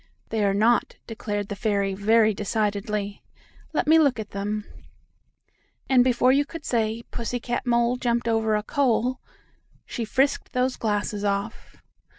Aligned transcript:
"They 0.29 0.43
are 0.43 0.55
not," 0.55 0.95
declared 1.05 1.49
the 1.49 1.55
fairy 1.55 1.93
very 1.93 2.33
decidedly. 2.33 3.21
"Let 3.71 3.85
me 3.85 3.99
look 3.99 4.19
at 4.19 4.31
them," 4.31 4.65
and 5.87 6.03
before 6.03 6.31
you 6.31 6.43
could 6.43 6.65
say 6.65 7.03
"Pussy 7.11 7.39
cat 7.39 7.67
Mole 7.67 7.97
jumped 7.97 8.27
over 8.27 8.55
a 8.55 8.63
coal," 8.63 9.19
she 9.85 10.03
frisked 10.03 10.53
those 10.53 10.75
glasses 10.75 11.23
off. 11.23 11.75